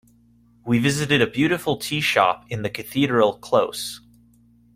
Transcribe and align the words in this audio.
We 0.65 0.79
visited 0.79 1.21
a 1.21 1.27
beautiful 1.29 1.77
teashop 1.77 2.45
in 2.49 2.63
the 2.63 2.71
Cathedral 2.71 3.37
close. 3.37 4.01